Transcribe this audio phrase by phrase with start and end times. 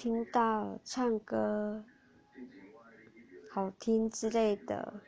[0.00, 1.84] 听到唱歌
[3.48, 5.02] 好听之类的。